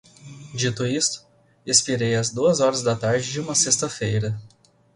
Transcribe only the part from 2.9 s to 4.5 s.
tarde de uma sexta-feira